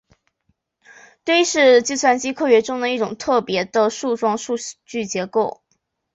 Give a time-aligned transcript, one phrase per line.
[1.23, 5.61] 堆是计算机科学中的一种特别的树状数据结构。